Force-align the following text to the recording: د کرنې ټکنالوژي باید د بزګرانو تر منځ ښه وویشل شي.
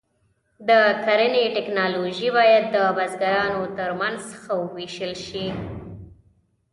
د 0.69 0.69
کرنې 1.05 1.43
ټکنالوژي 1.55 2.29
باید 2.37 2.63
د 2.75 2.77
بزګرانو 2.97 3.63
تر 3.77 3.89
منځ 4.01 4.21
ښه 4.41 4.53
وویشل 4.63 5.13
شي. 5.25 5.47